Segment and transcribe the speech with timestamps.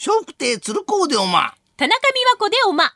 [0.00, 1.54] 笑福亭鶴光でおま。
[1.76, 2.94] 田中美和子でおま。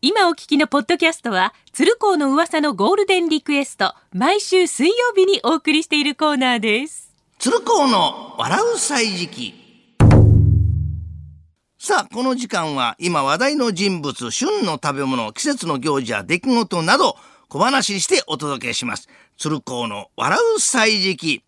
[0.00, 7.12] 今お聞きのポッドキャストは、鶴光の噂のゴールデンリクエスト、毎週水曜日にお送りしているコーナーです。
[7.38, 9.54] 鶴光の笑う歳時記。
[11.78, 17.18] さあ、この時間は今話題の人物、旬の食べ物、季節の行事や出来事など
[17.50, 19.10] 小話にしてお届けします。
[19.36, 21.44] 鶴光の笑う歳時記。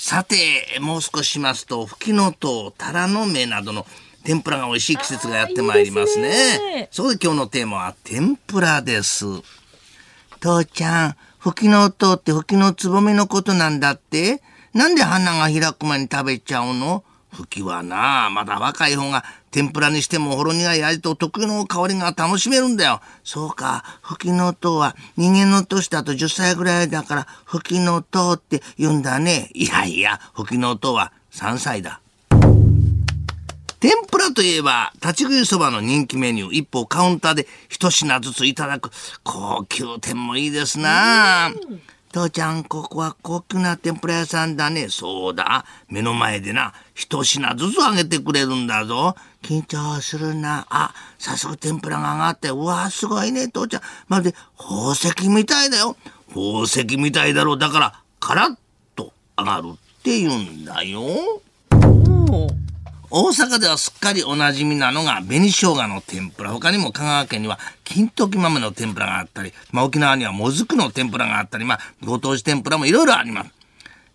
[0.00, 3.84] さて、もう少ししますと、ふきのとう、たらの芽などの
[4.22, 6.28] 天ぷらが美味しい季節がやってまいりますね。
[6.28, 9.26] いいすねそこで今日のテーマは天ぷらです。
[10.38, 14.40] 父ちゃん、ふきのとうって吹きのつぼみのことなんだって？
[14.72, 17.02] なんで花が開く前に食べちゃうの？
[17.32, 23.00] ふきはなあ、まだ若い方が天ぷらにしてもほろ苦い味と特有の香りが楽しめるんだよ。
[23.24, 29.50] そうか、ふきのとうは人間の年だと10歳ぐらいだから、ふきのとうって言うんだね。
[29.54, 32.00] いやいや、ふきのとうは3歳だ。
[33.80, 38.90] 天ぷらといえば、立ち食いそばの人気メニュー、一方カウンターで一品ずついただく
[39.22, 41.52] 高級店もいいですなあ。
[42.10, 44.88] 父ちゃん、ここは高級な天ぷら屋さんだね。
[44.88, 45.64] そうだ。
[45.88, 49.14] 目の前でな、一品ずつあげてくれるんだぞ。
[49.42, 50.66] 緊張するな。
[50.70, 53.82] あ、早速天ぷらが上がって、うわすごいね、父ちゃん。
[54.08, 55.96] まるで宝石みたいだよ。
[56.28, 57.58] 宝石みたいだろう。
[57.58, 58.56] だから、カラッ
[58.96, 61.42] と上がるって言うんだよ。
[63.10, 66.50] 大阪ではすっかりおなじみなのが紅生姜の天ぷら。
[66.50, 73.50] 他にも香川県には金時豆の天ぷらがあったり、まあ、沖縄にはもずくの天ぷらがあったり、まあ、ご当地天ぷらもいろいろあります。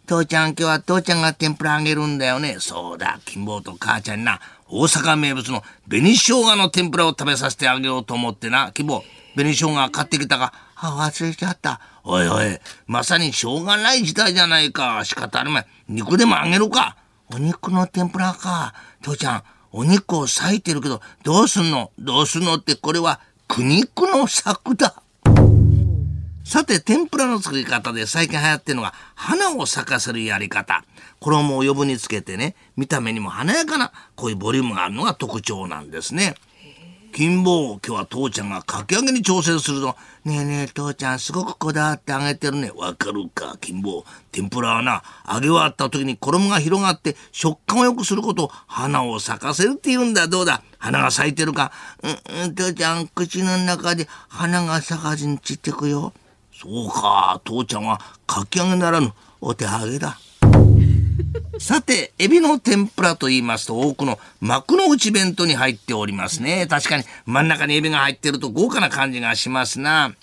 [0.06, 2.58] 父ちゃん今日は父ちゃんが天ぷらあげるんだよね。
[2.60, 11.80] そうだ、金坊と母ちゃんにな、大阪名物の紅生姜の天ぷらを食べさせてあげようと思ってな、金坊、紅生姜買ってきたが、あ、忘れちゃった。
[12.04, 15.04] おいおい、まさにしょうがない時代じゃないか。
[15.04, 15.66] 仕方あるまい。
[15.88, 16.98] 肉でもあげるか。
[17.32, 18.74] お肉の天ぷらか。
[19.02, 21.92] 父ちゃん、お肉を裂いてるけど、どうすんの？
[22.00, 24.96] どうすんのって、これは苦肉の策だ。
[26.44, 30.84] さて、天ぷらの作り方で最近流行ってるのが、花を咲かせるやり方。
[31.22, 36.36] 衣を余分につけてね、見た目にも華やかな、こういうボリュームがあるのが特徴なんですね。
[37.14, 39.96] 金坊、今日は父ちゃんがかき揚げに挑戦するの。
[40.26, 42.72] ねえねえ、父ちゃん、すごくこだわってあげてるね。
[42.76, 44.04] わかるか、金坊。
[44.32, 50.28] 天ぷらはな、揚げ終わった時に衣が広がって食感を良くすることを花を咲かせるって言うんだ。
[50.28, 50.64] どうだ？
[50.80, 51.72] 花が咲いてるか？
[52.02, 52.08] う
[52.40, 56.14] ん、うん、父ちゃん、口の中で花が咲かずに散ってくよ。
[56.52, 60.18] そうか、父ちゃんはかき揚げならぬお手上げだ。
[61.60, 66.68] さて、エビの天ぷらと言いますと多くの幕の内弁当に入っておりますね。
[66.68, 70.14] 確かに真ん中にエビが入ってると豪華な感じがしますな。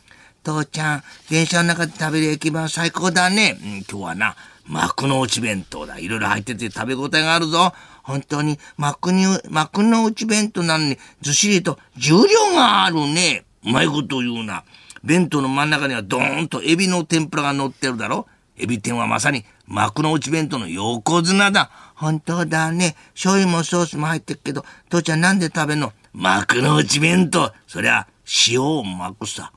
[0.43, 3.59] 父ちゃん、電車の中で食べる駅番最高だね。
[3.63, 5.99] うん、今日はな、幕の内弁当だ。
[5.99, 7.73] いろいろ入ってて食べ応えがあるぞ。
[8.03, 13.45] 本当に幕に、幕の内弁当なのにずっしりと重量があるね。
[13.65, 14.65] うまいこと言うな。
[15.03, 18.27] 弁当の真ん中にはドーンとエビの天ぷらが乗ってるだろ
[18.61, 21.71] エビ天はまさに幕の内弁当の横綱だ。
[21.95, 22.95] 本当だね。
[23.15, 25.93] 醤油もソースも入ってるけど、父ちゃんなんで食べんの？
[26.13, 27.53] 幕の内弁当。
[27.67, 28.07] そりゃ、
[28.49, 29.53] 塩を巻くさ。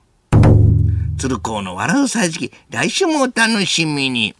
[1.17, 4.35] 鶴光の笑う歳時期、来週もお楽しみに。